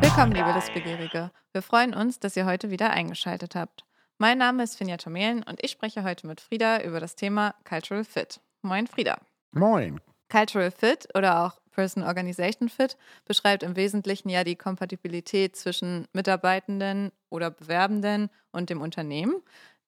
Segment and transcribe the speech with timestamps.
[0.00, 1.30] Willkommen, liebe Wissbegierige.
[1.52, 3.84] Wir freuen uns, dass ihr heute wieder eingeschaltet habt.
[4.18, 8.02] Mein Name ist Finja Tomelen und ich spreche heute mit Frieda über das Thema Cultural
[8.02, 8.40] Fit.
[8.62, 9.18] Moin, Frieda.
[9.52, 10.00] Moin.
[10.28, 17.12] Cultural Fit oder auch Person Organization Fit beschreibt im Wesentlichen ja die Kompatibilität zwischen Mitarbeitenden
[17.28, 19.40] oder Bewerbenden und dem Unternehmen.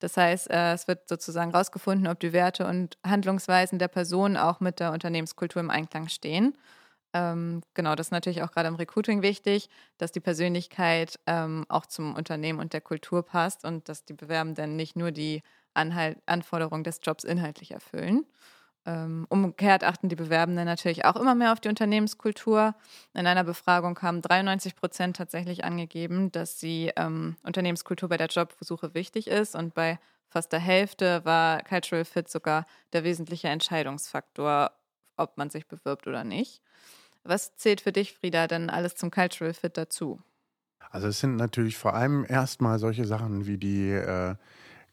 [0.03, 4.59] Das heißt, äh, es wird sozusagen herausgefunden, ob die Werte und Handlungsweisen der Person auch
[4.59, 6.57] mit der Unternehmenskultur im Einklang stehen.
[7.13, 9.69] Ähm, genau, das ist natürlich auch gerade im Recruiting wichtig,
[9.99, 14.75] dass die Persönlichkeit ähm, auch zum Unternehmen und der Kultur passt und dass die Bewerbenden
[14.75, 15.41] nicht nur die
[15.73, 18.25] Anhalt Anforderungen des Jobs inhaltlich erfüllen.
[18.85, 22.75] Ähm, umgekehrt achten die Bewerbenden natürlich auch immer mehr auf die Unternehmenskultur.
[23.13, 28.93] In einer Befragung haben 93 Prozent tatsächlich angegeben, dass die ähm, Unternehmenskultur bei der Jobsuche
[28.93, 34.71] wichtig ist und bei fast der Hälfte war Cultural Fit sogar der wesentliche Entscheidungsfaktor,
[35.15, 36.61] ob man sich bewirbt oder nicht.
[37.23, 40.21] Was zählt für dich, Frieda, denn alles zum Cultural Fit dazu?
[40.89, 44.35] Also es sind natürlich vor allem erstmal solche Sachen wie die äh,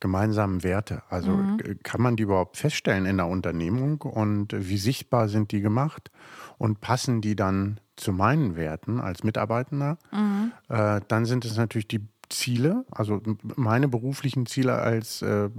[0.01, 1.03] gemeinsamen Werte.
[1.09, 1.59] Also mhm.
[1.83, 6.11] kann man die überhaupt feststellen in der Unternehmung und wie sichtbar sind die gemacht
[6.59, 9.99] und passen die dann zu meinen Werten als Mitarbeitender?
[10.11, 10.53] Mhm.
[10.69, 13.21] Äh, dann sind es natürlich die Ziele, also
[13.57, 15.51] meine beruflichen Ziele als äh,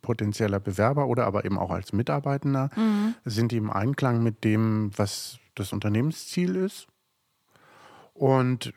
[0.00, 3.14] potenzieller Bewerber oder aber eben auch als Mitarbeitender, mhm.
[3.24, 6.86] sind die im Einklang mit dem, was das Unternehmensziel ist.
[8.20, 8.74] Und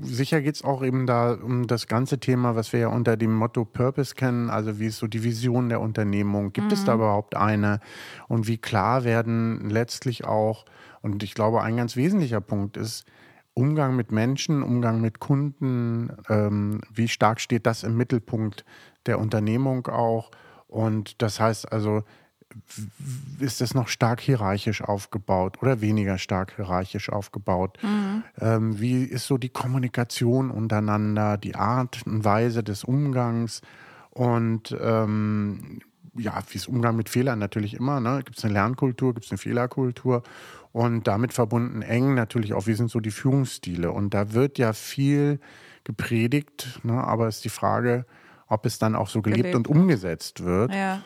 [0.00, 3.34] sicher geht es auch eben da um das ganze Thema, was wir ja unter dem
[3.34, 6.72] Motto Purpose kennen, also wie ist so die Vision der Unternehmung, gibt mhm.
[6.72, 7.00] es da mhm.
[7.00, 7.80] überhaupt eine
[8.26, 10.64] und wie klar werden letztlich auch,
[11.02, 13.04] und ich glaube, ein ganz wesentlicher Punkt ist,
[13.52, 18.64] Umgang mit Menschen, Umgang mit Kunden, ähm, wie stark steht das im Mittelpunkt
[19.04, 20.30] der Unternehmung auch.
[20.68, 22.02] Und das heißt also,
[23.38, 27.78] ist es noch stark hierarchisch aufgebaut oder weniger stark hierarchisch aufgebaut?
[27.82, 28.22] Mhm.
[28.40, 33.60] Ähm, wie ist so die Kommunikation untereinander, die Art und Weise des Umgangs
[34.10, 35.80] und ähm,
[36.18, 38.00] ja, wie ist Umgang mit Fehlern natürlich immer.
[38.00, 38.22] Ne?
[38.24, 40.22] Gibt es eine Lernkultur, gibt es eine Fehlerkultur
[40.72, 43.92] und damit verbunden eng natürlich auch, wie sind so die Führungsstile?
[43.92, 45.40] Und da wird ja viel
[45.84, 47.02] gepredigt, ne?
[47.04, 48.06] aber ist die Frage,
[48.48, 49.56] ob es dann auch so gelebt, gelebt.
[49.56, 50.74] und umgesetzt wird.
[50.74, 51.02] Ja.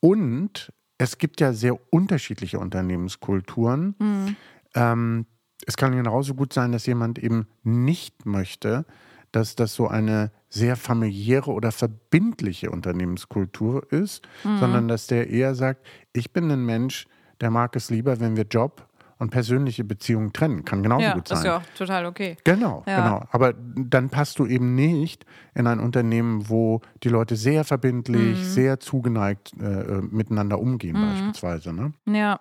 [0.00, 3.94] Und es gibt ja sehr unterschiedliche Unternehmenskulturen.
[3.98, 4.36] Mhm.
[4.74, 5.26] Ähm,
[5.66, 8.84] es kann genauso gut sein, dass jemand eben nicht möchte,
[9.30, 14.58] dass das so eine sehr familiäre oder verbindliche Unternehmenskultur ist, mhm.
[14.58, 17.06] sondern dass der eher sagt, ich bin ein Mensch,
[17.40, 18.88] der mag es lieber, wenn wir Job
[19.22, 20.64] und persönliche Beziehungen trennen.
[20.64, 21.36] Kann genauso ja, gut sein.
[21.36, 22.36] Das ist ja auch total okay.
[22.42, 22.96] Genau, ja.
[22.96, 23.24] genau.
[23.30, 25.24] Aber dann passt du eben nicht
[25.54, 28.42] in ein Unternehmen, wo die Leute sehr verbindlich, mhm.
[28.42, 31.08] sehr zugeneigt äh, äh, miteinander umgehen, mhm.
[31.08, 31.72] beispielsweise.
[31.72, 31.92] Ne?
[32.06, 32.40] Ja.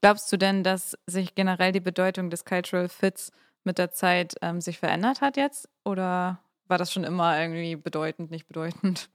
[0.00, 3.32] Glaubst du denn, dass sich generell die Bedeutung des Cultural Fits
[3.64, 5.68] mit der Zeit ähm, sich verändert hat jetzt?
[5.84, 9.10] Oder war das schon immer irgendwie bedeutend, nicht bedeutend?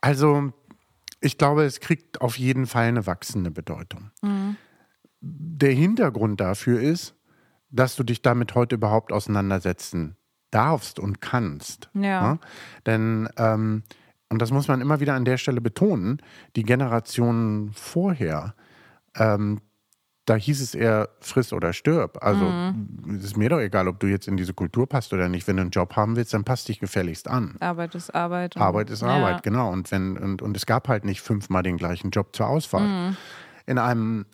[0.00, 0.52] Also,
[1.20, 4.10] ich glaube, es kriegt auf jeden Fall eine wachsende Bedeutung.
[4.22, 4.56] Mhm
[5.20, 7.14] der Hintergrund dafür ist,
[7.70, 10.16] dass du dich damit heute überhaupt auseinandersetzen
[10.50, 11.90] darfst und kannst.
[11.94, 12.02] Ja.
[12.02, 12.38] ja?
[12.86, 13.82] Denn, ähm,
[14.28, 16.20] und das muss man immer wieder an der Stelle betonen,
[16.56, 18.54] die Generationen vorher,
[19.16, 19.60] ähm,
[20.26, 22.18] da hieß es eher friss oder stirb.
[22.22, 23.16] Also mhm.
[23.16, 25.48] es ist mir doch egal, ob du jetzt in diese Kultur passt oder nicht.
[25.48, 27.56] Wenn du einen Job haben willst, dann passt dich gefälligst an.
[27.58, 28.56] Arbeit ist Arbeit.
[28.56, 29.08] Arbeit ist ja.
[29.08, 29.72] Arbeit, genau.
[29.72, 32.86] Und wenn und, und es gab halt nicht fünfmal den gleichen Job zur Auswahl.
[32.86, 33.16] Mhm.
[33.66, 34.26] In einem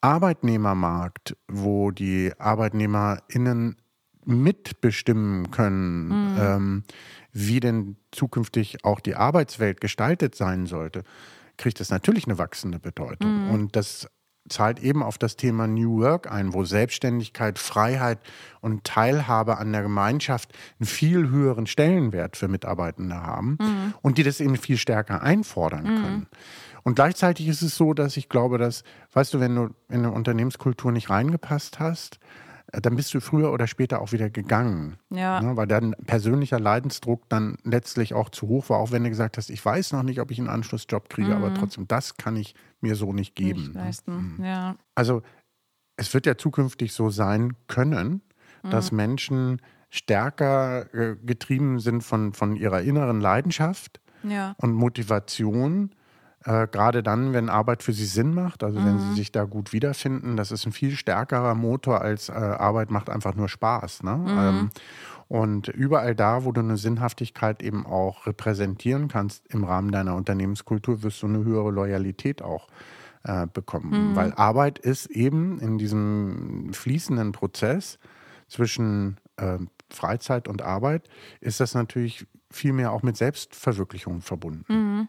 [0.00, 3.76] Arbeitnehmermarkt, wo die ArbeitnehmerInnen
[4.24, 6.38] mitbestimmen können, mhm.
[6.40, 6.84] ähm,
[7.32, 11.04] wie denn zukünftig auch die Arbeitswelt gestaltet sein sollte,
[11.56, 13.46] kriegt das natürlich eine wachsende Bedeutung.
[13.46, 13.50] Mhm.
[13.50, 14.08] Und das
[14.48, 18.18] zahlt eben auf das Thema New Work ein, wo Selbstständigkeit, Freiheit
[18.60, 23.94] und Teilhabe an der Gemeinschaft einen viel höheren Stellenwert für Mitarbeitende haben mhm.
[24.02, 26.02] und die das eben viel stärker einfordern mhm.
[26.02, 26.26] können.
[26.82, 30.12] Und gleichzeitig ist es so, dass ich glaube, dass, weißt du, wenn du in eine
[30.12, 32.18] Unternehmenskultur nicht reingepasst hast,
[32.72, 34.96] äh, dann bist du früher oder später auch wieder gegangen.
[35.10, 35.40] Ja.
[35.40, 39.36] Ne, weil dein persönlicher Leidensdruck dann letztlich auch zu hoch war, auch wenn du gesagt
[39.36, 41.42] hast, ich weiß noch nicht, ob ich einen Anschlussjob kriege, mhm.
[41.42, 43.60] aber trotzdem, das kann ich mir so nicht geben.
[43.60, 43.84] Nicht ne?
[43.84, 44.36] leisten.
[44.38, 44.44] Mhm.
[44.44, 44.76] Ja.
[44.94, 45.22] Also
[45.96, 48.22] es wird ja zukünftig so sein können,
[48.62, 48.70] mhm.
[48.70, 49.60] dass Menschen
[49.90, 54.54] stärker äh, getrieben sind von, von ihrer inneren Leidenschaft ja.
[54.58, 55.90] und Motivation
[56.44, 58.86] äh, Gerade dann, wenn Arbeit für sie Sinn macht, also mhm.
[58.86, 59.14] wenn sie mhm.
[59.14, 63.34] sich da gut wiederfinden, das ist ein viel stärkerer Motor als äh, Arbeit macht einfach
[63.34, 64.02] nur Spaß.
[64.02, 64.16] Ne?
[64.16, 64.28] Mhm.
[64.28, 64.70] Ähm,
[65.28, 71.02] und überall da, wo du eine Sinnhaftigkeit eben auch repräsentieren kannst im Rahmen deiner Unternehmenskultur,
[71.02, 72.68] wirst du eine höhere Loyalität auch
[73.24, 74.10] äh, bekommen.
[74.10, 74.16] Mhm.
[74.16, 77.98] Weil Arbeit ist eben in diesem fließenden Prozess
[78.48, 79.58] zwischen äh,
[79.90, 81.08] Freizeit und Arbeit,
[81.40, 84.64] ist das natürlich viel mehr auch mit Selbstverwirklichung verbunden.
[84.68, 85.08] Mhm.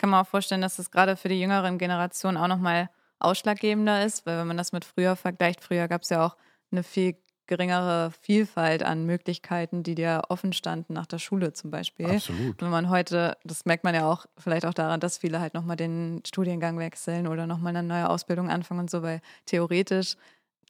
[0.00, 2.88] Kann man auch vorstellen, dass das gerade für die jüngeren Generationen auch nochmal
[3.18, 6.38] ausschlaggebender ist, weil wenn man das mit früher vergleicht, früher gab es ja auch
[6.72, 7.16] eine viel
[7.46, 12.06] geringere Vielfalt an Möglichkeiten, die dir offen standen nach der Schule zum Beispiel.
[12.06, 12.62] Absolut.
[12.62, 15.76] Wenn man heute, das merkt man ja auch vielleicht auch daran, dass viele halt nochmal
[15.76, 20.16] den Studiengang wechseln oder nochmal eine neue Ausbildung anfangen und so, weil theoretisch,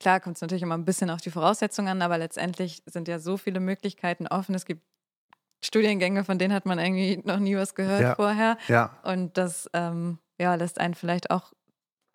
[0.01, 3.21] klar kommt es natürlich immer ein bisschen auf die Voraussetzungen an, aber letztendlich sind ja
[3.21, 4.57] so viele Möglichkeiten offen.
[4.57, 4.83] Es gibt
[5.63, 8.15] Studiengänge, von denen hat man irgendwie noch nie was gehört ja.
[8.15, 8.57] vorher.
[8.69, 8.97] Ja.
[9.03, 11.53] Und das ähm, ja, lässt einen vielleicht auch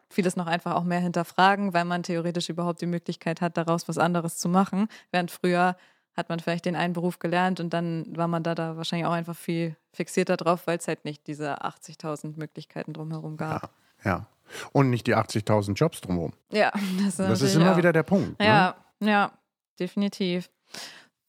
[0.10, 3.98] vieles noch einfach auch mehr hinterfragen, weil man theoretisch überhaupt die Möglichkeit hat, daraus was
[3.98, 4.88] anderes zu machen.
[5.12, 5.76] Während früher
[6.16, 9.12] hat man vielleicht den einen Beruf gelernt und dann war man da, da wahrscheinlich auch
[9.12, 13.72] einfach viel fixierter drauf, weil es halt nicht diese 80.000 Möglichkeiten drumherum gab.
[14.04, 14.28] Ja, ja.
[14.72, 16.34] Und nicht die 80.000 Jobs drumherum.
[16.52, 16.72] Ja,
[17.04, 17.78] das, das ist immer auch.
[17.78, 18.42] wieder der Punkt.
[18.42, 19.12] Ja, ne?
[19.12, 19.32] ja,
[19.80, 20.50] definitiv.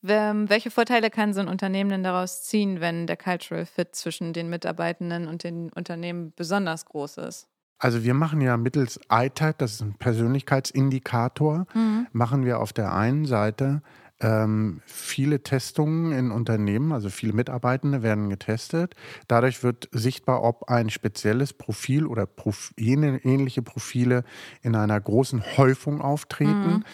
[0.06, 4.48] Welche Vorteile kann so ein Unternehmen denn daraus ziehen, wenn der Cultural Fit zwischen den
[4.48, 7.48] Mitarbeitenden und den Unternehmen besonders groß ist?
[7.78, 12.06] Also wir machen ja mittels ITAT, das ist ein Persönlichkeitsindikator, mhm.
[12.12, 13.82] machen wir auf der einen Seite
[14.18, 18.94] ähm, viele Testungen in Unternehmen, also viele Mitarbeitende werden getestet.
[19.28, 24.24] Dadurch wird sichtbar, ob ein spezielles Profil oder Prof ähnliche Profile
[24.62, 26.76] in einer großen Häufung auftreten.
[26.76, 26.84] Mhm.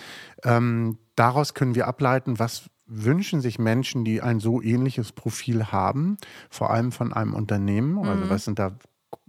[0.45, 6.17] Ähm, daraus können wir ableiten, was wünschen sich Menschen, die ein so ähnliches Profil haben,
[6.51, 7.99] vor allem von einem Unternehmen?
[7.99, 8.31] Also mhm.
[8.31, 8.77] was sind da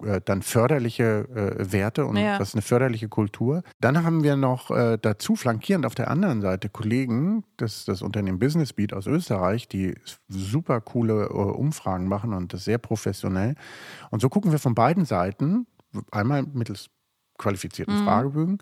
[0.01, 2.38] äh, dann förderliche äh, Werte und ja.
[2.38, 3.63] das ist eine förderliche Kultur.
[3.80, 8.39] Dann haben wir noch äh, dazu flankierend auf der anderen Seite Kollegen, das das Unternehmen
[8.39, 9.95] Business Beat aus Österreich, die
[10.27, 13.56] super coole äh, Umfragen machen und das sehr professionell.
[14.09, 15.68] Und so gucken wir von beiden Seiten,
[16.12, 16.89] einmal mittels
[17.38, 18.06] qualifizierten mhm.
[18.06, 18.57] Fragebögen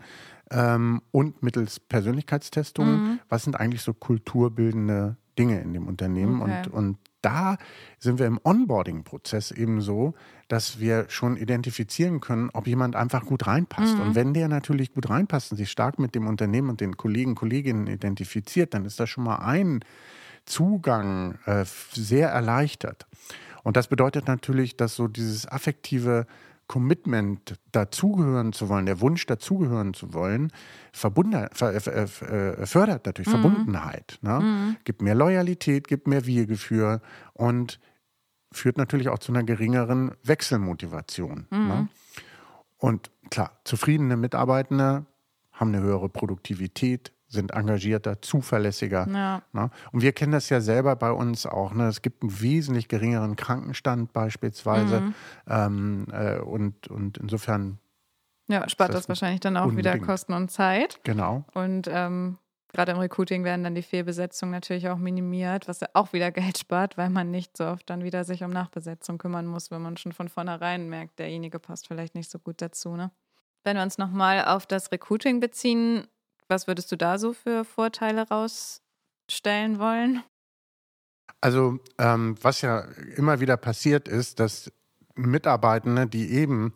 [0.51, 3.19] ähm, und mittels Persönlichkeitstestungen, mhm.
[3.29, 6.63] was sind eigentlich so kulturbildende Dinge in dem Unternehmen okay.
[6.65, 7.57] und, und da
[7.99, 10.15] sind wir im Onboarding-Prozess eben so,
[10.47, 13.95] dass wir schon identifizieren können, ob jemand einfach gut reinpasst.
[13.95, 14.01] Mhm.
[14.01, 17.35] Und wenn der natürlich gut reinpasst und sich stark mit dem Unternehmen und den Kollegen,
[17.35, 19.81] Kolleginnen identifiziert, dann ist das schon mal ein
[20.45, 21.63] Zugang äh,
[21.93, 23.05] sehr erleichtert.
[23.63, 26.25] Und das bedeutet natürlich, dass so dieses affektive
[26.71, 30.53] Commitment, dazugehören zu wollen, der Wunsch, dazugehören zu wollen,
[30.93, 33.41] Verbunden, fördert natürlich mhm.
[33.41, 34.19] Verbundenheit.
[34.21, 34.39] Ne?
[34.39, 34.77] Mhm.
[34.85, 37.01] Gibt mehr Loyalität, gibt mehr Wir-Gefühl
[37.33, 37.81] und
[38.53, 41.45] führt natürlich auch zu einer geringeren Wechselmotivation.
[41.49, 41.67] Mhm.
[41.67, 41.87] Ne?
[42.77, 45.05] Und klar, zufriedene Mitarbeitende
[45.51, 49.07] haben eine höhere Produktivität, sind engagierter, zuverlässiger.
[49.09, 49.41] Ja.
[49.53, 49.69] Ne?
[49.91, 51.73] Und wir kennen das ja selber bei uns auch.
[51.73, 51.87] Ne?
[51.87, 55.01] Es gibt einen wesentlich geringeren Krankenstand beispielsweise.
[55.01, 55.15] Mhm.
[55.47, 57.79] Ähm, äh, und, und insofern.
[58.47, 59.95] Ja, spart das, das wahrscheinlich dann auch unbedingt.
[59.95, 60.99] wieder Kosten und Zeit.
[61.03, 61.45] Genau.
[61.53, 62.37] Und ähm,
[62.73, 66.57] gerade im Recruiting werden dann die Fehlbesetzungen natürlich auch minimiert, was ja auch wieder Geld
[66.57, 69.95] spart, weil man nicht so oft dann wieder sich um Nachbesetzung kümmern muss, wenn man
[69.95, 72.97] schon von vornherein merkt, derjenige passt vielleicht nicht so gut dazu.
[72.97, 73.11] Ne?
[73.63, 76.07] Wenn wir uns nochmal auf das Recruiting beziehen,
[76.51, 80.23] was würdest du da so für Vorteile rausstellen wollen?
[81.39, 82.81] Also, ähm, was ja
[83.15, 84.71] immer wieder passiert ist, dass
[85.15, 86.73] Mitarbeitende, die eben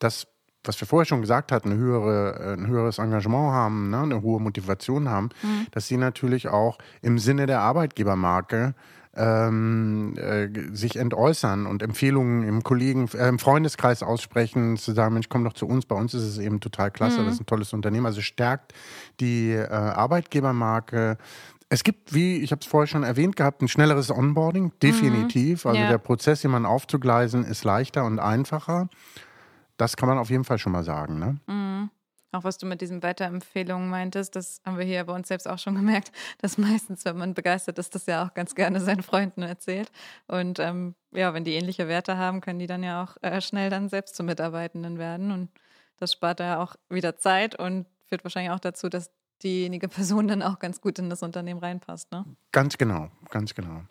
[0.00, 0.26] das,
[0.64, 4.40] was wir vorher schon gesagt hatten, eine höhere, ein höheres Engagement haben, ne, eine hohe
[4.40, 5.66] Motivation haben, mhm.
[5.70, 8.74] dass sie natürlich auch im Sinne der Arbeitgebermarke
[9.16, 15.28] ähm, äh, sich entäußern und Empfehlungen im Kollegen, äh, im Freundeskreis aussprechen, zu sagen, Mensch,
[15.28, 17.24] komm doch zu uns, bei uns ist es eben total klasse, mhm.
[17.24, 18.06] das ist ein tolles Unternehmen.
[18.06, 18.72] Also stärkt
[19.18, 21.18] die äh, Arbeitgebermarke.
[21.68, 25.64] Es gibt, wie ich habe es vorher schon erwähnt gehabt, ein schnelleres Onboarding, definitiv.
[25.64, 25.70] Mhm.
[25.70, 25.88] Also ja.
[25.88, 28.88] der Prozess, jemanden aufzugleisen, ist leichter und einfacher.
[29.76, 31.18] Das kann man auf jeden Fall schon mal sagen.
[31.18, 31.36] Ne?
[31.46, 31.90] Mhm.
[32.32, 35.58] Auch was du mit diesen Weiterempfehlungen meintest, das haben wir hier bei uns selbst auch
[35.58, 39.42] schon gemerkt, dass meistens, wenn man begeistert ist, das ja auch ganz gerne seinen Freunden
[39.42, 39.90] erzählt.
[40.26, 43.70] Und ähm, ja, wenn die ähnliche Werte haben, können die dann ja auch äh, schnell
[43.70, 45.32] dann selbst zu Mitarbeitenden werden.
[45.32, 45.50] Und
[45.98, 49.10] das spart ja auch wieder Zeit und führt wahrscheinlich auch dazu, dass
[49.42, 52.12] diejenige Person dann auch ganz gut in das Unternehmen reinpasst.
[52.12, 52.24] Ne?
[52.52, 53.82] Ganz genau, ganz genau.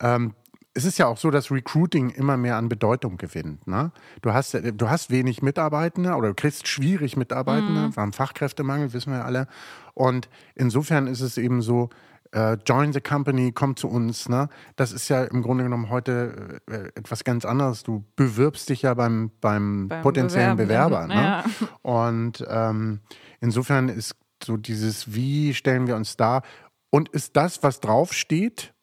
[0.00, 0.34] Ähm,
[0.76, 3.66] es ist ja auch so, dass Recruiting immer mehr an Bedeutung gewinnt.
[3.66, 3.92] Ne?
[4.20, 7.88] Du, hast, du hast wenig Mitarbeitende oder du kriegst schwierig Mitarbeitende.
[7.88, 7.96] Mhm.
[7.96, 9.48] Wir haben Fachkräftemangel, wissen wir alle.
[9.94, 11.88] Und insofern ist es eben so,
[12.34, 14.28] Uh, join the company, komm zu uns.
[14.28, 14.48] Ne?
[14.74, 17.84] Das ist ja im Grunde genommen heute äh, etwas ganz anderes.
[17.84, 21.06] Du bewirbst dich ja beim, beim, beim potenziellen Bewerber.
[21.06, 21.14] Ne?
[21.14, 21.44] Ja.
[21.82, 23.00] Und ähm,
[23.40, 26.42] insofern ist so dieses, wie stellen wir uns da
[26.90, 28.74] und ist das, was draufsteht,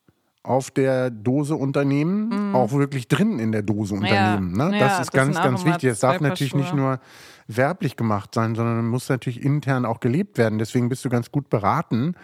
[0.43, 2.55] auf der Dose Unternehmen, mhm.
[2.55, 4.57] auch wirklich drin in der Dose Unternehmen.
[4.57, 4.65] Ja.
[4.65, 4.71] Ne?
[4.71, 5.89] Das ja, ist das ganz, ganz wichtig.
[5.89, 6.99] Es darf natürlich nicht nur
[7.47, 10.59] werblich gemacht sein, sondern muss natürlich intern auch gelebt werden.
[10.59, 12.15] Deswegen bist du ganz gut beraten,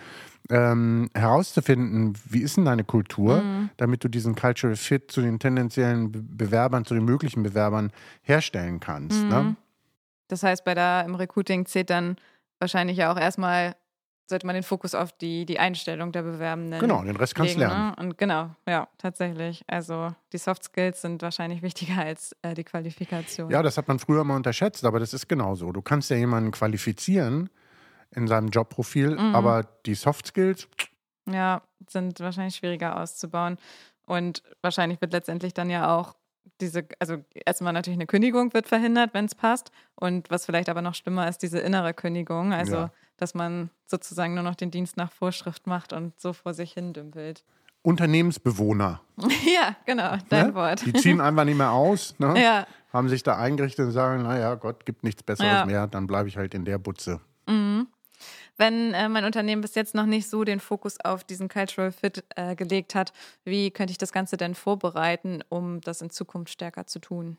[0.49, 3.69] ähm, herauszufinden, wie ist denn deine Kultur, mhm.
[3.77, 9.23] damit du diesen Cultural Fit zu den tendenziellen Bewerbern, zu den möglichen Bewerbern herstellen kannst.
[9.23, 9.25] Ne?
[9.25, 9.47] Mhm.
[9.49, 9.55] Ne?
[10.27, 12.17] Das heißt, bei der im Recruiting zählt dann
[12.59, 13.75] wahrscheinlich ja auch erstmal
[14.29, 16.79] sollte man den Fokus auf die, die Einstellung der Bewerbenden.
[16.79, 17.89] Genau, den Rest kannst du lernen.
[17.89, 17.95] Ne?
[17.97, 19.63] Und genau, ja, tatsächlich.
[19.67, 23.49] Also die Soft Skills sind wahrscheinlich wichtiger als äh, die Qualifikation.
[23.49, 25.71] Ja, das hat man früher mal unterschätzt, aber das ist genauso.
[25.71, 27.49] Du kannst ja jemanden qualifizieren
[28.11, 29.35] in seinem Jobprofil, mhm.
[29.35, 30.67] aber die Soft Skills.
[31.27, 33.57] Ja, sind wahrscheinlich schwieriger auszubauen.
[34.05, 36.15] Und wahrscheinlich wird letztendlich dann ja auch
[36.61, 39.71] diese, also erstmal natürlich eine Kündigung wird verhindert, wenn es passt.
[39.95, 42.53] Und was vielleicht aber noch schlimmer ist, diese innere Kündigung.
[42.53, 42.91] Also, ja.
[43.21, 46.93] Dass man sozusagen nur noch den Dienst nach Vorschrift macht und so vor sich hin
[46.93, 47.43] dümpelt.
[47.81, 49.01] Unternehmensbewohner.
[49.45, 50.55] ja, genau, dein ne?
[50.55, 50.85] Wort.
[50.85, 52.33] Die ziehen einfach nicht mehr aus, ne?
[52.41, 52.67] ja.
[52.91, 55.65] haben sich da eingerichtet und sagen, naja, Gott, gibt nichts Besseres ja.
[55.65, 57.21] mehr, dann bleibe ich halt in der Butze.
[57.47, 57.87] Mhm
[58.59, 62.23] wenn äh, mein Unternehmen bis jetzt noch nicht so den Fokus auf diesen Cultural Fit
[62.35, 63.13] äh, gelegt hat,
[63.45, 67.37] wie könnte ich das Ganze denn vorbereiten, um das in Zukunft stärker zu tun?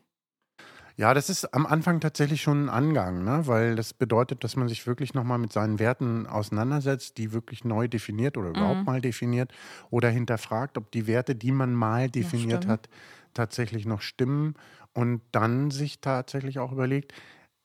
[1.01, 3.47] Ja, das ist am Anfang tatsächlich schon ein Angang, ne?
[3.47, 7.87] weil das bedeutet, dass man sich wirklich nochmal mit seinen Werten auseinandersetzt, die wirklich neu
[7.87, 8.85] definiert oder überhaupt mhm.
[8.85, 9.51] mal definiert
[9.89, 12.87] oder hinterfragt, ob die Werte, die man mal definiert hat,
[13.33, 14.53] tatsächlich noch stimmen
[14.93, 17.15] und dann sich tatsächlich auch überlegt,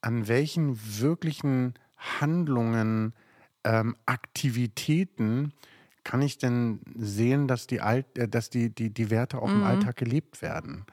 [0.01, 3.13] an welchen wirklichen Handlungen
[3.63, 5.53] ähm, Aktivitäten
[6.03, 9.57] kann ich denn sehen, dass die, Alt, äh, dass die, die, die Werte auch mhm.
[9.57, 10.87] im Alltag gelebt werden?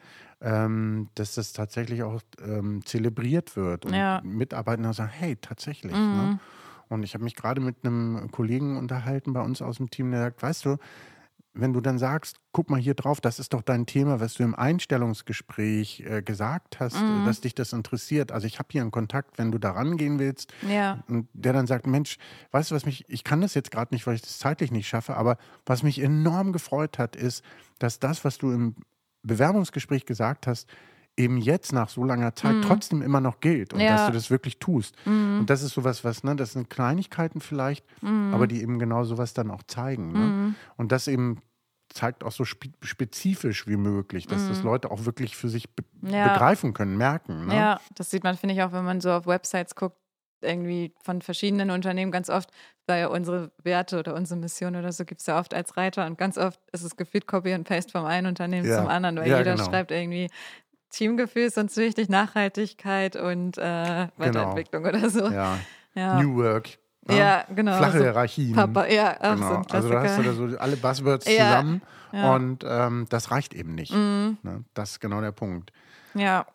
[0.47, 4.21] Ähm, dass das tatsächlich auch ähm, zelebriert wird und ja.
[4.23, 5.95] Mitarbeiter sagen, hey, tatsächlich.
[5.95, 5.99] Ne?
[5.99, 6.17] Mhm.
[6.17, 6.41] Ne?
[6.89, 10.21] Und ich habe mich gerade mit einem Kollegen unterhalten bei uns aus dem Team, der
[10.21, 10.77] sagt, weißt du,
[11.55, 14.43] wenn du dann sagst, guck mal hier drauf, das ist doch dein Thema, was du
[14.43, 17.25] im Einstellungsgespräch äh, gesagt hast, mhm.
[17.25, 18.33] dass dich das interessiert.
[18.33, 20.53] Also ich habe hier einen Kontakt, wenn du da rangehen willst.
[20.69, 21.05] Ja.
[21.09, 22.19] Und der dann sagt, Mensch,
[22.51, 24.89] weißt du, was mich, ich kann das jetzt gerade nicht, weil ich das zeitlich nicht
[24.89, 27.45] schaffe, aber was mich enorm gefreut hat, ist,
[27.79, 28.75] dass das, was du im
[29.25, 30.69] Bewerbungsgespräch gesagt hast,
[31.17, 32.63] eben jetzt nach so langer Zeit mhm.
[32.63, 33.97] trotzdem immer noch gilt und ja.
[33.97, 34.97] dass du das wirklich tust.
[35.07, 35.41] Mhm.
[35.41, 38.35] Und das ist sowas, was, ne, das sind Kleinigkeiten vielleicht, mhm.
[38.35, 40.13] aber die eben genau sowas dann auch zeigen.
[40.13, 40.19] Ne?
[40.19, 40.55] Mhm.
[40.77, 41.41] Und das eben
[41.89, 44.65] zeigt auch so spe spezifisch wie möglich, dass das mhm.
[44.65, 46.33] Leute auch wirklich für sich be ja.
[46.33, 47.47] begreifen können, merken.
[47.47, 47.57] Ne?
[47.57, 49.97] Ja, das sieht man, finde ich, auch, wenn man so auf Websites guckt,
[50.45, 52.51] irgendwie von verschiedenen Unternehmen ganz oft
[52.87, 56.19] bei unsere Werte oder unsere Mission oder so gibt es ja oft als Reiter und
[56.19, 58.79] ganz oft ist es gefühlt Copy and Paste vom einen Unternehmen ja.
[58.79, 59.69] zum anderen, weil ja, jeder genau.
[59.69, 60.29] schreibt irgendwie
[60.91, 64.99] Teamgefühl ist uns wichtig, Nachhaltigkeit und äh, Weiterentwicklung genau.
[64.99, 65.29] oder so.
[65.29, 65.59] Ja.
[65.95, 66.23] ja.
[66.23, 66.79] New Work.
[67.09, 67.77] Ja, ja genau.
[67.77, 68.55] Flache so Hierarchien.
[68.55, 69.63] Papa, ja, genau.
[69.69, 71.47] So also da hast du da so alle Buzzwords ja.
[71.47, 71.83] zusammen
[72.13, 73.93] und ähm, das reicht eben nicht.
[73.93, 74.39] Mhm.
[74.43, 74.65] Ne?
[74.75, 75.73] Das ist genau der Punkt.
[76.15, 76.47] Ja.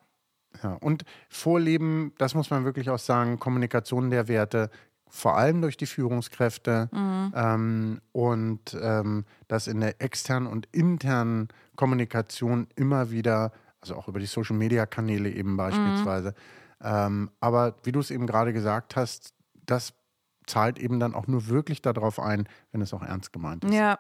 [0.64, 4.70] Ja, und Vorleben, das muss man wirklich auch sagen, Kommunikation der Werte,
[5.08, 7.34] vor allem durch die Führungskräfte mhm.
[7.36, 13.52] ähm, und ähm, das in der externen und internen Kommunikation immer wieder
[13.82, 16.30] also auch über die Social-Media-Kanäle eben beispielsweise.
[16.30, 16.34] Mhm.
[16.82, 19.34] Ähm, aber wie du es eben gerade gesagt hast,
[19.66, 19.94] das
[20.46, 23.74] zahlt eben dann auch nur wirklich darauf ein, wenn es auch ernst gemeint ist.
[23.74, 24.00] Ja,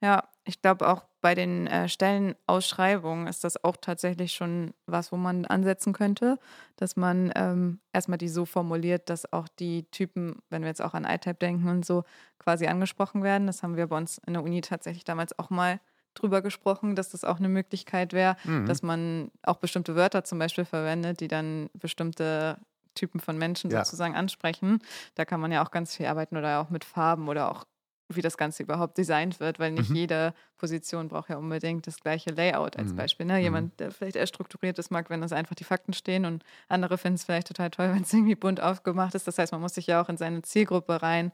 [0.00, 0.24] ja.
[0.44, 5.46] Ich glaube auch bei den äh, Stellenausschreibungen ist das auch tatsächlich schon was, wo man
[5.46, 6.38] ansetzen könnte,
[6.76, 10.94] dass man ähm, erstmal die so formuliert, dass auch die Typen, wenn wir jetzt auch
[10.94, 12.04] an iType denken und so,
[12.38, 13.46] quasi angesprochen werden.
[13.46, 15.80] Das haben wir bei uns in der Uni tatsächlich damals auch mal
[16.14, 18.66] drüber gesprochen, dass das auch eine Möglichkeit wäre, mhm.
[18.66, 22.58] dass man auch bestimmte Wörter zum Beispiel verwendet, die dann bestimmte
[22.94, 23.84] Typen von Menschen ja.
[23.84, 24.80] sozusagen ansprechen.
[25.14, 27.64] Da kann man ja auch ganz viel arbeiten oder auch mit Farben oder auch
[28.08, 29.96] wie das Ganze überhaupt designt wird, weil nicht mhm.
[29.96, 32.96] jede Position braucht ja unbedingt das gleiche Layout als mhm.
[32.96, 33.26] Beispiel.
[33.26, 33.34] Ne?
[33.34, 33.40] Mhm.
[33.40, 36.98] Jemand, der vielleicht eher strukturiert ist, mag, wenn das einfach die Fakten stehen und andere
[36.98, 39.26] finden es vielleicht total toll, wenn es irgendwie bunt aufgemacht ist.
[39.26, 41.32] Das heißt, man muss sich ja auch in seine Zielgruppe rein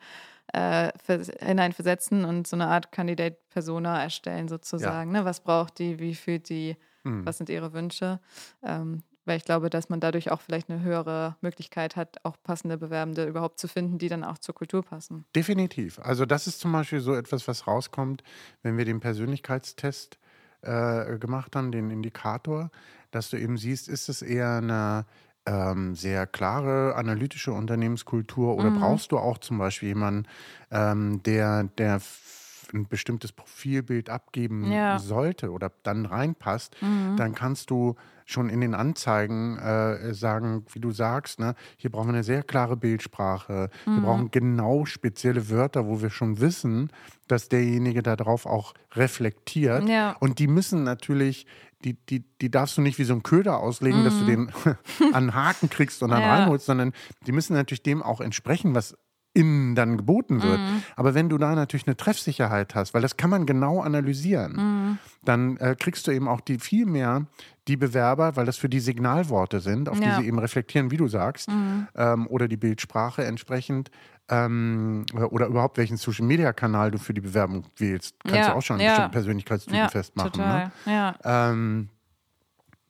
[0.52, 0.92] äh,
[1.40, 5.14] hineinversetzen und so eine Art Candidate-Persona erstellen sozusagen.
[5.14, 5.20] Ja.
[5.20, 5.24] Ne?
[5.24, 7.26] Was braucht die, wie fühlt die, mhm.
[7.26, 8.20] was sind ihre Wünsche?
[8.62, 12.78] Ähm, weil ich glaube, dass man dadurch auch vielleicht eine höhere Möglichkeit hat, auch passende
[12.78, 15.24] Bewerbende überhaupt zu finden, die dann auch zur Kultur passen.
[15.36, 15.98] Definitiv.
[16.00, 18.24] Also das ist zum Beispiel so etwas, was rauskommt,
[18.62, 20.18] wenn wir den Persönlichkeitstest
[20.62, 22.70] äh, gemacht haben, den Indikator,
[23.10, 25.06] dass du eben siehst, ist es eher eine
[25.46, 28.80] ähm, sehr klare analytische Unternehmenskultur oder mhm.
[28.80, 30.26] brauchst du auch zum Beispiel jemanden,
[30.70, 32.00] ähm, der, der
[32.74, 34.98] ein bestimmtes Profilbild abgeben ja.
[34.98, 37.16] sollte oder dann reinpasst, mhm.
[37.16, 37.96] dann kannst du
[38.28, 42.42] schon in den Anzeigen äh, sagen, wie du sagst, ne, hier brauchen wir eine sehr
[42.42, 43.70] klare Bildsprache.
[43.86, 43.94] Mhm.
[43.94, 46.90] Wir brauchen genau spezielle Wörter, wo wir schon wissen,
[47.26, 49.88] dass derjenige darauf auch reflektiert.
[49.88, 50.14] Ja.
[50.20, 51.46] Und die müssen natürlich
[51.84, 54.04] die, die, die darfst du nicht wie so ein Köder auslegen, mhm.
[54.04, 54.52] dass du den
[55.14, 56.34] an den Haken kriegst und dann ja.
[56.34, 56.92] reinholst, sondern
[57.26, 58.94] die müssen natürlich dem auch entsprechen, was
[59.38, 60.58] innen dann geboten wird.
[60.58, 60.82] Mhm.
[60.96, 64.98] Aber wenn du da natürlich eine Treffsicherheit hast, weil das kann man genau analysieren, mhm.
[65.24, 67.26] dann äh, kriegst du eben auch die viel mehr
[67.68, 70.16] die Bewerber, weil das für die Signalworte sind, auf ja.
[70.16, 71.86] die sie eben reflektieren, wie du sagst, mhm.
[71.94, 73.90] ähm, oder die Bildsprache entsprechend,
[74.28, 78.50] ähm, oder überhaupt welchen Social Media Kanal du für die Bewerbung wählst, kannst ja.
[78.50, 78.88] du auch schon ja.
[78.88, 80.40] bestimmten Persönlichkeitstypen ja, festmachen.
[80.40, 80.72] Ne?
[80.86, 81.14] Ja.
[81.24, 81.90] Ähm,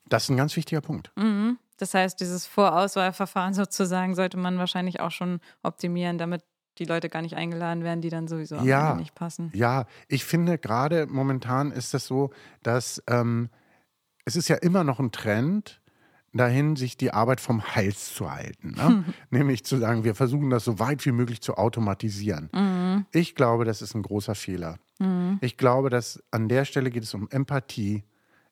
[0.09, 1.13] das ist ein ganz wichtiger Punkt.
[1.17, 1.59] Mhm.
[1.79, 6.45] Das heißt, dieses Vorauswahlverfahren sozusagen sollte man wahrscheinlich auch schon optimieren, damit
[6.79, 9.51] die Leute gar nicht eingeladen werden, die dann sowieso ja, nicht passen.
[9.55, 12.31] Ja, ich finde gerade momentan ist das so,
[12.63, 13.49] dass ähm,
[14.25, 15.81] es ist ja immer noch ein Trend,
[16.33, 18.73] dahin, sich die Arbeit vom Hals zu halten.
[18.73, 19.05] Ne?
[19.31, 22.51] Nämlich zu sagen, wir versuchen das so weit wie möglich zu automatisieren.
[22.53, 23.07] Mhm.
[23.13, 24.77] Ich glaube, das ist ein großer Fehler.
[24.99, 25.39] Mhm.
[25.41, 28.05] Ich glaube, dass an der Stelle geht es um Empathie,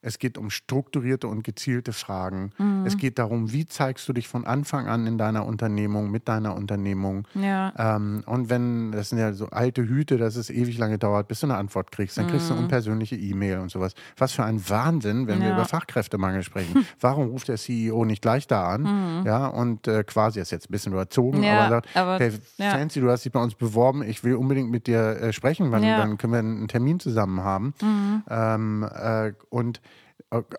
[0.06, 2.52] es geht um strukturierte und gezielte Fragen.
[2.58, 2.86] Mhm.
[2.86, 6.54] Es geht darum, wie zeigst du dich von Anfang an in deiner Unternehmung, mit deiner
[6.54, 7.26] Unternehmung.
[7.34, 7.72] Ja.
[7.76, 11.40] Ähm, und wenn, das sind ja so alte Hüte, dass es ewig lange dauert, bis
[11.40, 12.66] du eine Antwort kriegst, dann kriegst du eine Mhm.
[12.66, 13.94] unpersönliche E-Mail und sowas.
[14.16, 15.54] Was für ein Wahnsinn, wenn wir Ja.
[15.54, 16.86] über Fachkräftemangel sprechen.
[17.00, 19.25] Warum ruft der CEO nicht gleich da an?
[19.26, 21.44] Ja, und äh, quasi ist jetzt ein bisschen überzogen, Mhm.
[21.44, 22.30] Ja, aber sagt, aber- hey.
[22.58, 25.82] Fancy, du hast dich bei uns beworben, ich will unbedingt mit dir äh, sprechen, wann,
[25.82, 27.75] dann können wir einen Termin zusammen haben.
[27.82, 28.22] Mhm.
[28.30, 29.80] Ähm, äh, und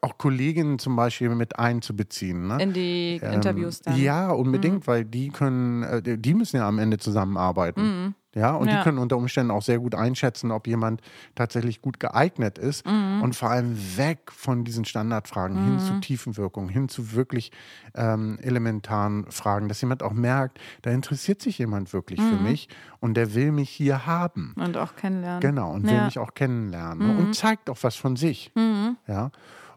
[0.01, 2.48] auch Kolleginnen zum Beispiel mit einzubeziehen.
[2.48, 2.62] Ne?
[2.62, 3.98] In die Ähm, Interviews dann.
[3.98, 7.81] Ja, unbedingt, weil die können, äh, die müssen ja am Ende zusammenarbeiten.
[8.07, 8.15] Mhm.
[8.36, 8.77] Ja, und Ja.
[8.77, 11.01] die können unter Umständen auch sehr gut einschätzen, ob jemand
[11.34, 12.86] tatsächlich gut geeignet ist.
[12.86, 13.22] Mhm.
[13.24, 17.51] Und vor allem weg von diesen Standardfragen hin zu Tiefenwirkung, hin zu wirklich
[17.96, 22.29] ähm, elementaren Fragen, dass jemand auch merkt, da interessiert sich jemand wirklich Mhm.
[22.29, 22.69] für mich
[23.00, 24.53] und der will mich hier haben.
[24.55, 25.39] Und auch kennenlernen.
[25.41, 26.05] Genau, und will Ja.
[26.05, 27.17] mich auch kennenlernen ne?
[27.17, 28.51] und zeigt auch was von sich.
[28.53, 28.98] Mhm.
[29.07, 29.31] Ja,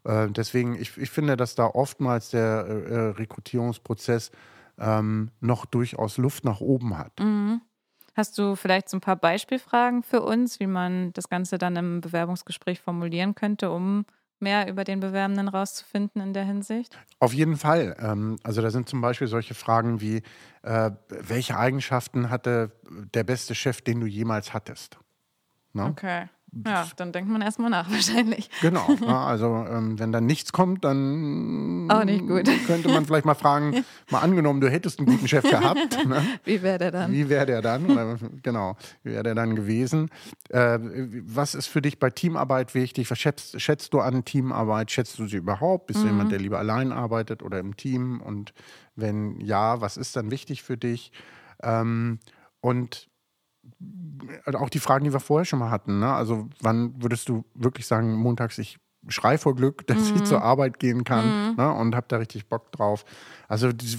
[0.05, 4.31] äh, deswegen, ich, ich finde, dass da oftmals der äh, äh, Rekrutierungsprozess
[4.79, 7.19] ähm, noch durchaus Luft nach oben hat.
[7.21, 7.61] Mhm.
[8.17, 12.01] Hast du vielleicht so ein paar Beispielfragen für uns, wie man das Ganze dann im
[12.01, 14.05] Bewerbungsgespräch formulieren könnte, um
[14.41, 16.99] mehr über den Bewerbenden rauszufinden in der Hinsicht?
[17.19, 17.97] Auf jeden Fall.
[18.01, 20.23] Ähm, also da sind zum Beispiel solche Fragen wie,
[20.63, 22.73] äh, welche Eigenschaften hatte
[23.15, 24.99] der beste Chef, den du jemals hattest?
[25.73, 25.85] Ne?
[25.85, 26.29] Okay.
[26.67, 28.51] Ja, dann denkt man erstmal nach wahrscheinlich.
[28.61, 28.87] Genau.
[29.07, 32.49] also ähm, wenn dann nichts kommt, dann Auch nicht gut.
[32.67, 36.05] könnte man vielleicht mal fragen, mal angenommen, du hättest einen guten Chef gehabt.
[36.07, 36.23] Ne?
[36.45, 37.13] Wie wäre der dann?
[37.13, 37.89] Wie wäre der dann?
[37.91, 40.11] Oder, genau, wie wäre der dann gewesen?
[40.49, 40.79] Äh,
[41.25, 43.11] was ist für dich bei Teamarbeit wichtig?
[43.11, 44.91] Was schätzt, schätzt du an Teamarbeit?
[44.91, 45.87] Schätzt du sie überhaupt?
[45.87, 46.13] Bist du Mhm.
[46.13, 48.21] jemand, der lieber allein arbeitet oder im Team?
[48.21, 48.53] Und
[48.97, 51.13] wenn ja, was ist dann wichtig für dich?
[51.63, 52.19] Ähm,
[52.61, 53.09] und
[54.45, 55.99] also auch die Fragen, die wir vorher schon mal hatten.
[56.01, 56.13] Ne?
[56.13, 58.79] Also wann würdest du wirklich sagen, montags ich
[59.09, 61.73] schrei vor Glück, dass ich zur Arbeit gehen kann ne?
[61.73, 63.05] und habe da richtig Bock drauf.
[63.49, 63.97] Also das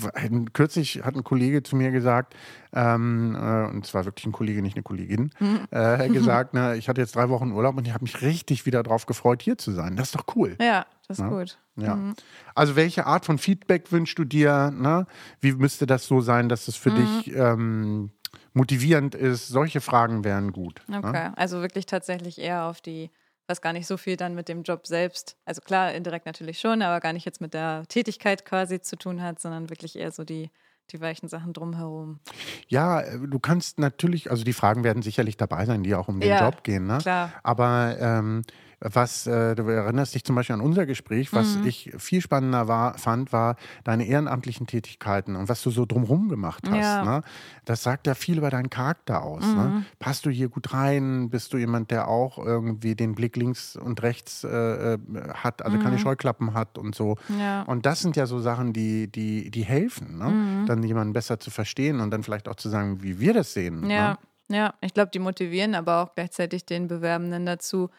[0.54, 2.36] kürzlich hat ein Kollege zu mir gesagt,
[2.72, 5.32] ähm, äh, und es war wirklich ein Kollege, nicht eine Kollegin,
[5.72, 8.84] äh, gesagt, ne, ich hatte jetzt drei Wochen Urlaub und ich habe mich richtig wieder
[8.84, 9.96] drauf gefreut, hier zu sein.
[9.96, 10.56] Das ist doch cool.
[10.62, 11.30] Ja, das ist Ja.
[11.30, 11.58] gut.
[11.78, 11.96] Ja.
[11.96, 12.14] Mhm.
[12.54, 14.72] Also welche Art von Feedback wünschst du dir?
[14.72, 15.08] Ne?
[15.40, 18.12] Wie müsste das so sein, dass es für dich ähm,
[18.54, 19.48] motivierend ist?
[19.48, 20.82] Solche Fragen wären gut.
[20.88, 21.00] Ne?
[21.04, 23.10] Okay, also wirklich tatsächlich eher auf die,
[23.48, 26.82] was gar nicht so viel dann mit dem Job selbst, also klar, indirekt natürlich schon,
[26.82, 30.24] aber gar nicht jetzt mit der Tätigkeit quasi zu tun hat, sondern wirklich eher so
[30.24, 30.50] die,
[30.92, 32.20] die weichen Sachen drumherum.
[32.68, 36.30] Ja, du kannst natürlich, also die Fragen werden sicherlich dabei sein, die auch um den
[36.30, 36.88] Ja, Job gehen.
[36.88, 36.98] Ne?
[37.00, 37.32] Klar.
[37.44, 38.44] Aber ähm,
[38.82, 41.68] was, äh, du erinnerst dich zum Beispiel an unser Gespräch, was Mhm.
[41.68, 46.64] ich viel spannender war, fand, war deine ehrenamtlichen Tätigkeiten und was du so drumherum gemacht
[46.68, 46.76] hast.
[46.82, 47.04] Ja.
[47.06, 47.22] Ne?
[47.66, 49.46] Das sagt ja viel über deinen Charakter aus.
[49.46, 49.56] Mhm.
[49.56, 49.86] Ne?
[50.00, 51.30] Passt du hier gut rein?
[51.30, 54.98] Bist du jemand, der auch irgendwie den Blick links und rechts äh, äh,
[55.36, 57.18] hat, also keine Scheuklappen hat und so?
[57.30, 57.40] Mhm.
[57.40, 57.62] Ja.
[57.64, 60.26] Und das sind ja so Sachen, die, die, die helfen, ne?
[60.30, 60.66] Mhm.
[60.66, 63.90] dann jemanden besser zu verstehen und dann vielleicht auch zu sagen, wie wir das sehen.
[63.90, 64.18] Ja,
[64.50, 64.58] Ne?
[64.58, 67.90] ja, ich glaube, die motivieren aber auch gleichzeitig den Bewerbenden dazu,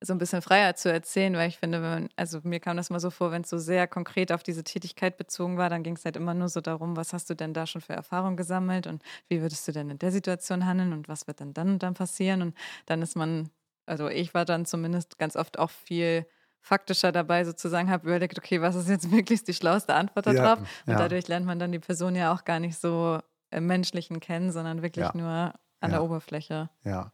[0.00, 2.90] so ein bisschen freier zu erzählen, weil ich finde, wenn man, also mir kam das
[2.90, 5.96] mal so vor, wenn es so sehr konkret auf diese Tätigkeit bezogen war, dann ging
[5.96, 8.86] es halt immer nur so darum, was hast du denn da schon für Erfahrung gesammelt
[8.86, 11.82] und wie würdest du denn in der Situation handeln und was wird denn dann und
[11.82, 12.56] dann passieren und
[12.86, 13.50] dann ist man,
[13.86, 16.26] also ich war dann zumindest ganz oft auch viel
[16.60, 20.60] faktischer dabei, sozusagen, habe überlegt, okay, was ist jetzt wirklich die schlauste Antwort Ja, darauf?
[20.86, 21.00] Und ja.
[21.00, 24.82] dadurch lernt man dann die Person ja auch gar nicht so im Menschlichen kennen, sondern
[24.82, 25.14] wirklich Ja.
[25.14, 25.96] nur an Ja.
[25.98, 26.70] der Oberfläche.
[26.84, 27.12] Ja.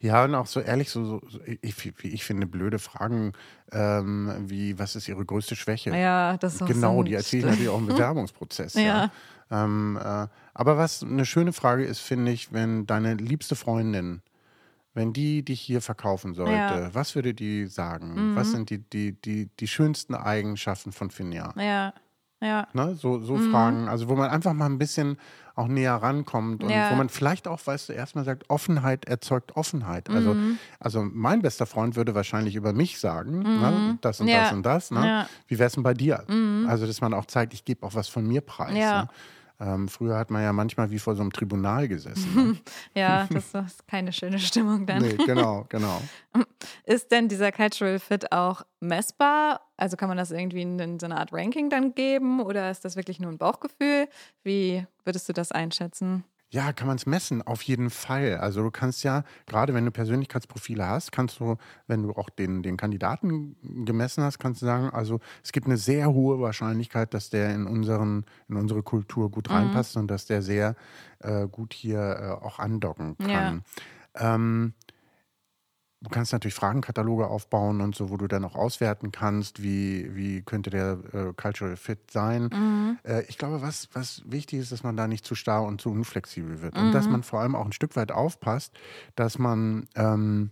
[0.00, 3.32] Ja, und auch so ehrlich, so, so ich, ich finde, blöde Fragen
[3.72, 5.90] ähm, wie, was ist Ihre größte Schwäche?
[5.96, 8.74] Ja, das ist Genau, so die ein erzählen St- natürlich auch im Bewerbungsprozess.
[8.74, 8.82] ja.
[8.82, 9.10] Ja.
[9.48, 14.22] Ähm, äh, aber was eine schöne Frage ist, finde ich, wenn deine liebste Freundin,
[14.94, 16.94] wenn die dich hier verkaufen sollte, Ja.
[16.94, 18.34] was würde die sagen?
[18.34, 21.52] Was sind die, die, die, die schönsten Eigenschaften von Finja?
[21.56, 21.92] Ja,
[22.42, 22.66] ja.
[22.72, 22.94] Ne?
[22.94, 23.50] So, so Mhm.
[23.50, 25.18] Fragen, also wo man einfach mal ein bisschen
[25.54, 26.90] auch näher rankommt und Ja.
[26.90, 30.10] wo man vielleicht auch, weißt du, erstmal sagt, Offenheit erzeugt Offenheit.
[30.10, 30.58] Also, Mhm.
[30.78, 33.98] also mein bester Freund würde wahrscheinlich über mich sagen, ne?
[34.02, 34.32] das und Mhm.
[34.32, 34.42] Ja.
[34.42, 34.90] das und das.
[34.90, 35.06] Ne?
[35.06, 35.28] Ja.
[35.48, 36.24] Wie wäre es denn bei dir?
[36.68, 38.74] Also, dass man auch zeigt, ich gebe auch was von mir preis.
[39.04, 39.08] Ne?
[39.58, 42.60] Ähm, früher hat man ja manchmal wie vor so einem Tribunal gesessen.
[42.94, 44.86] Ja, das ist keine schöne Stimmung Ne?
[44.86, 45.02] dann.
[45.02, 46.00] nee, genau, genau.
[46.84, 49.60] Ist denn dieser Cultural Fit auch messbar?
[49.76, 52.84] Also kann man das irgendwie in, in so eine Art Ranking dann geben oder ist
[52.84, 54.08] das wirklich nur ein Bauchgefühl?
[54.42, 56.24] Wie würdest du das einschätzen?
[56.50, 58.36] Ja, kann man es messen, auf jeden Fall.
[58.36, 61.56] Also du kannst ja, gerade wenn du Persönlichkeitsprofile hast, kannst du,
[61.88, 65.76] wenn du auch den, den Kandidaten gemessen hast, kannst du sagen, also es gibt eine
[65.76, 70.40] sehr hohe Wahrscheinlichkeit, dass der in, unseren, in unsere Kultur gut reinpasst und dass der
[70.40, 70.76] sehr
[71.18, 71.98] äh, gut hier
[72.40, 73.64] äh, auch andocken kann.
[74.14, 74.74] Ähm,
[76.02, 80.42] Du kannst natürlich Fragenkataloge aufbauen und so, wo du dann auch auswerten kannst, wie, wie
[80.42, 82.98] könnte der äh, Cultural Fit sein.
[83.02, 85.90] Äh, ich glaube, was, was wichtig ist, dass man da nicht zu starr und zu
[85.90, 86.76] unflexibel wird.
[86.76, 88.74] Und dass man vor allem auch ein Stück weit aufpasst,
[89.14, 90.50] dass man, ähm,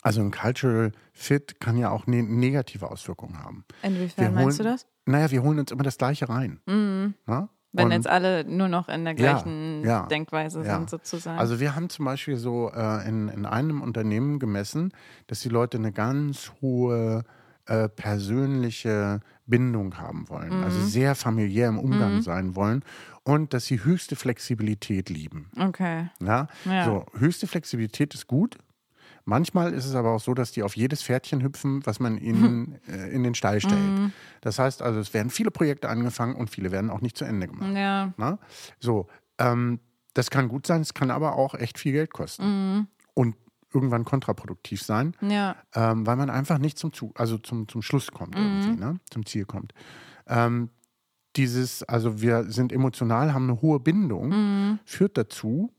[0.00, 3.64] also ein Cultural Fit kann ja auch ne negative Auswirkungen haben.
[3.82, 4.86] Inwiefern meinst du holen, das?
[5.04, 6.60] Naja, wir holen uns immer das Gleiche rein.
[7.26, 7.50] Na?
[7.72, 10.76] Wenn Und- jetzt alle nur noch in der Ja, gleichen ja, Denkweise ja.
[10.76, 11.38] sind, sozusagen.
[11.38, 14.92] Also wir haben zum Beispiel so äh, in, in einem Unternehmen gemessen,
[15.26, 17.24] dass die Leute eine ganz hohe
[17.66, 20.64] äh, persönliche Bindung haben wollen, Mhm.
[20.64, 22.82] also sehr familiär im Umgang sein wollen
[23.24, 25.50] und dass sie höchste Flexibilität lieben.
[25.60, 26.08] okay.
[26.22, 26.48] Ja?
[26.64, 26.84] Ja.
[26.84, 28.56] So, höchste Flexibilität ist gut.
[29.28, 32.78] Manchmal ist es aber auch so, dass die auf jedes Pferdchen hüpfen, was man ihnen
[32.88, 33.78] äh, in den Stall stellt.
[33.78, 34.12] Mhm.
[34.40, 37.46] Das heißt also, es werden viele Projekte angefangen und viele werden auch nicht zu Ende
[37.46, 37.76] gemacht.
[37.76, 38.14] Ja.
[38.16, 38.38] Na?
[38.80, 39.80] So, ähm,
[40.14, 42.44] das kann gut sein, es kann aber auch echt viel Geld kosten.
[42.46, 42.86] Mhm.
[43.12, 43.36] Und
[43.74, 45.56] irgendwann kontraproduktiv sein, Ja.
[45.74, 48.98] ähm, weil man einfach nicht zum, Zu also zum, zum Schluss kommt, irgendwie, ne?
[49.10, 49.74] zum Ziel kommt.
[50.26, 50.70] Ähm,
[51.36, 55.70] dieses, also wir sind emotional, haben eine hohe Bindung, führt dazu,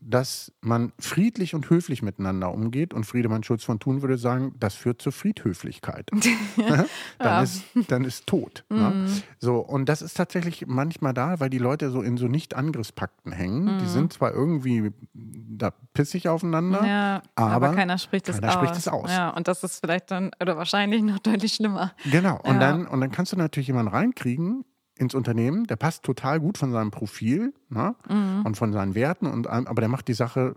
[0.00, 2.94] dass man friedlich und höflich miteinander umgeht.
[2.94, 6.10] Und Friedemann Schulz von Thun würde sagen, das führt zur Friedhöflichkeit.
[6.56, 6.86] dann,
[7.18, 7.42] Ja.
[7.42, 8.64] ist, dann ist tot.
[8.68, 9.06] Ne?
[9.38, 13.78] So, und das ist tatsächlich manchmal da, weil die Leute so in so Nicht-Angriffspakten hängen.
[13.78, 17.22] Die sind zwar irgendwie da pissig aufeinander, ja.
[17.34, 18.52] Aber, aber keiner spricht es aus.
[18.52, 19.10] spricht es aus.
[19.10, 21.92] Ja, und das ist vielleicht dann, oder wahrscheinlich noch deutlich schlimmer.
[22.10, 22.40] Genau.
[22.42, 24.64] Und, dann, und dann kannst du natürlich jemanden reinkriegen
[25.00, 27.94] ins Unternehmen, der passt total gut von seinem Profil ne?
[28.08, 28.42] Mhm.
[28.44, 30.54] und von seinen Werten, und, aber der macht die Sache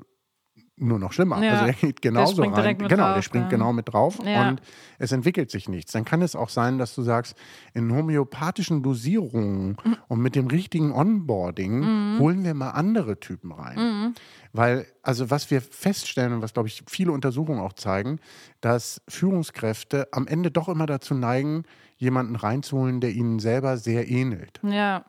[0.75, 1.41] nur noch schlimmer.
[1.43, 1.51] Ja.
[1.51, 2.63] Also der geht genauso springt rein.
[2.63, 3.49] direkt mit genau, der drauf, springt ja.
[3.51, 4.49] genau mit drauf Ja.
[4.49, 4.61] und
[4.97, 5.91] es entwickelt sich nichts.
[5.91, 7.35] Dann kann es auch sein, dass du sagst,
[7.75, 9.97] in homöopathischen Dosierungen Mhm.
[10.07, 13.77] und mit dem richtigen Onboarding holen wir mal andere Typen rein.
[13.77, 14.13] Mhm.
[14.51, 18.19] Weil, also was wir feststellen und was, glaube ich, viele Untersuchungen auch zeigen,
[18.59, 21.63] dass Führungskräfte am Ende doch immer dazu neigen,
[22.03, 24.59] jemanden reinzuholen, der ihnen selber sehr ähnelt.
[24.63, 25.05] Ja.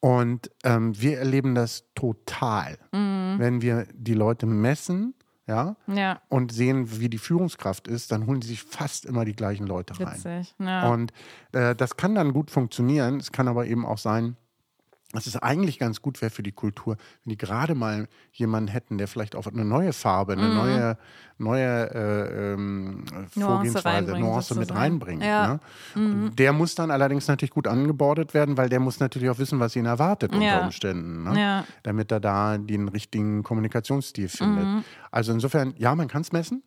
[0.00, 3.34] Und ähm, wir erleben das total, Mhm.
[3.38, 5.14] wenn wir die Leute messen,
[5.46, 6.20] ja, Ja.
[6.28, 9.98] und sehen, wie die Führungskraft ist, dann holen sie sich fast immer die gleichen Leute
[10.00, 10.14] rein.
[10.16, 10.54] Witzig.
[10.58, 10.88] Ja.
[10.90, 11.12] Und
[11.52, 13.18] äh, das kann dann gut funktionieren.
[13.18, 14.36] Es kann aber eben auch sein,
[15.12, 18.98] dass es eigentlich ganz gut wäre für die Kultur, wenn die gerade mal jemanden hätten,
[18.98, 20.98] der vielleicht auf eine neue Farbe, eine neue,
[21.38, 25.22] neue äh, ähm, Vorgehensweise, Nuance mit reinbringt.
[25.22, 25.60] Ja.
[25.96, 26.30] Ne?
[26.30, 29.76] Der muss dann allerdings natürlich gut angebordet werden, weil der muss natürlich auch wissen, was
[29.76, 30.64] ihn erwartet unter Ja.
[30.64, 31.38] Umständen, ne?
[31.38, 31.64] Ja.
[31.82, 34.64] damit er da den richtigen Kommunikationsstil findet.
[34.64, 34.84] Mhm.
[35.10, 36.62] Also insofern, ja, man kann es messen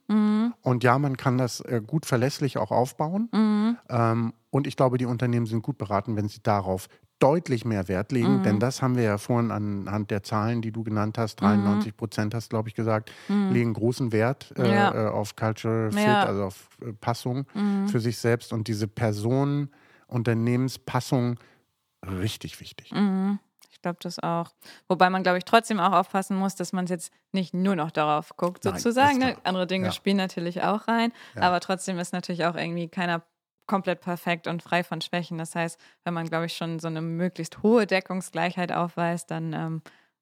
[0.62, 3.30] und ja, man kann das äh, gut verlässlich auch aufbauen.
[3.32, 3.78] Mhm.
[3.90, 6.88] Ähm, und ich glaube, die Unternehmen sind gut beraten, wenn sie darauf
[7.20, 8.44] deutlich mehr Wert legen, Mhm.
[8.44, 11.46] denn das haben wir ja vorhin anhand der Zahlen, die du genannt hast, Mhm.
[11.48, 15.06] 93 Prozent hast, glaube ich, gesagt, legen großen Wert äh, Ja.
[15.06, 16.22] äh, auf Cultural Fit, Ja.
[16.24, 16.28] Mhm.
[16.28, 17.46] also auf äh, Passung
[17.88, 21.40] für sich selbst und diese Personen-Unternehmenspassung
[22.06, 22.92] richtig wichtig.
[22.92, 23.40] Mhm.
[23.72, 24.52] Ich glaube das auch.
[24.88, 28.36] Wobei man, glaube ich, trotzdem auch aufpassen muss, dass man jetzt nicht nur noch darauf
[28.38, 29.20] guckt, sozusagen.
[29.20, 29.36] Ne?
[29.44, 29.92] Andere Dinge Ja.
[29.92, 33.22] spielen natürlich auch rein, aber trotzdem ist natürlich auch irgendwie keiner
[33.68, 35.38] komplett perfekt und frei von Schwächen.
[35.38, 39.82] Das heißt, wenn man, glaube ich, schon so eine möglichst hohe Deckungsgleichheit aufweist, dann ähm,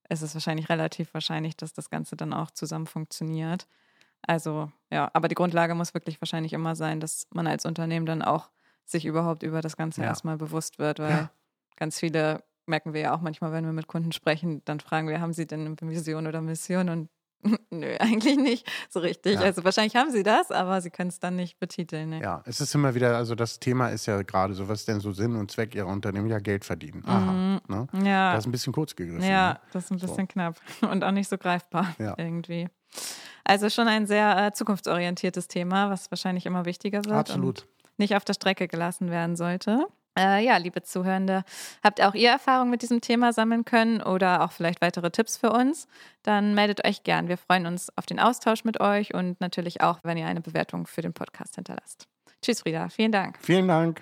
[0.10, 3.68] ist es wahrscheinlich relativ wahrscheinlich, dass das Ganze dann auch zusammen funktioniert.
[4.26, 8.22] Also ja, aber die Grundlage muss wirklich wahrscheinlich immer sein, dass man als Unternehmen dann
[8.22, 8.52] auch
[8.86, 10.08] sich überhaupt über das Ganze Ja.
[10.08, 11.32] erstmal bewusst wird, weil Ja.
[11.78, 15.20] ganz viele merken wir ja auch manchmal, wenn wir mit Kunden sprechen, dann fragen wir,
[15.22, 16.90] haben sie denn eine Vision oder Mission?
[16.90, 17.10] Und
[17.70, 19.36] Nö, eigentlich nicht so richtig.
[19.36, 19.42] Ja.
[19.42, 22.10] Also wahrscheinlich haben sie das, aber sie können es dann nicht betiteln.
[22.10, 22.22] Ne?
[22.22, 25.00] Ja, es ist immer wieder, also das Thema ist ja gerade so, was ist denn
[25.00, 26.30] so Sinn und Zweck ihrer Unternehmen?
[26.30, 27.04] Ja, Geld verdienen.
[27.06, 27.32] Aha.
[27.32, 27.62] Mhm.
[27.68, 27.88] Ne?
[28.06, 28.34] Ja.
[28.34, 29.24] Das ist ein bisschen kurz gegriffen.
[29.24, 29.60] Ja, ne?
[29.72, 30.28] das ist ein bisschen so.
[30.28, 30.56] knapp
[30.92, 32.16] und auch nicht so greifbar ja.
[32.18, 32.68] irgendwie.
[33.44, 37.16] Also schon ein sehr äh, zukunftsorientiertes Thema, was wahrscheinlich immer wichtiger wird.
[37.16, 37.62] Absolut.
[37.62, 39.88] Und nicht auf der Strecke gelassen werden sollte.
[40.18, 41.44] Äh, ja, liebe Zuhörende,
[41.84, 45.52] habt auch ihr Erfahrungen mit diesem Thema sammeln können oder auch vielleicht weitere Tipps für
[45.52, 45.88] uns?
[46.22, 47.28] Dann meldet euch gern.
[47.28, 50.86] Wir freuen uns auf den Austausch mit euch und natürlich auch, wenn ihr eine Bewertung
[50.86, 52.08] für den Podcast hinterlasst.
[52.42, 52.90] Tschüss, Frieda.
[52.90, 53.38] Vielen Dank.
[53.42, 54.02] Vielen Dank.